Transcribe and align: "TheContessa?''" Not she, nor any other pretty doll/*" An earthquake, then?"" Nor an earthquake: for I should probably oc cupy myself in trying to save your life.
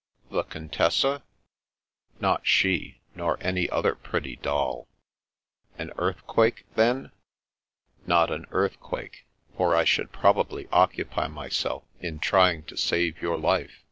"TheContessa?''" 0.31 1.21
Not 2.19 2.47
she, 2.47 3.01
nor 3.13 3.37
any 3.39 3.69
other 3.69 3.93
pretty 3.93 4.35
doll/*" 4.35 4.87
An 5.77 5.91
earthquake, 5.95 6.65
then?"" 6.73 7.11
Nor 8.07 8.33
an 8.33 8.47
earthquake: 8.49 9.27
for 9.55 9.75
I 9.75 9.83
should 9.83 10.11
probably 10.11 10.67
oc 10.71 10.93
cupy 10.93 11.31
myself 11.31 11.83
in 11.99 12.17
trying 12.17 12.63
to 12.63 12.77
save 12.77 13.21
your 13.21 13.37
life. 13.37 13.79